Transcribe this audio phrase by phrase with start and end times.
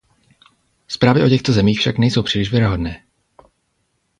[0.87, 3.03] Zprávy o těchto zemích však nejsou příliš věrohodné.